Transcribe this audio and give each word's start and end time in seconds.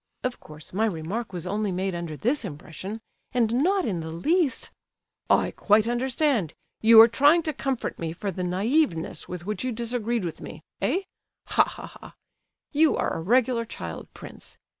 Of 0.23 0.39
course 0.39 0.73
my 0.73 0.85
remark 0.87 1.31
was 1.31 1.45
only 1.45 1.71
made 1.71 1.93
under 1.93 2.17
this 2.17 2.43
impression, 2.43 3.01
and 3.33 3.53
not 3.61 3.85
in 3.85 3.99
the 3.99 4.09
least—" 4.09 4.71
"I 5.29 5.51
quite 5.51 5.87
understand. 5.87 6.55
You 6.81 6.99
are 7.01 7.07
trying 7.07 7.43
to 7.43 7.53
comfort 7.53 7.99
me 7.99 8.11
for 8.11 8.31
the 8.31 8.41
naiveness 8.43 9.29
with 9.29 9.45
which 9.45 9.63
you 9.63 9.71
disagreed 9.71 10.25
with 10.25 10.41
me—eh? 10.41 11.01
Ha! 11.49 11.63
ha! 11.63 11.85
ha! 11.85 12.15
You 12.71 12.97
are 12.97 13.13
a 13.13 13.21
regular 13.21 13.63
child, 13.63 14.11
prince! 14.15 14.57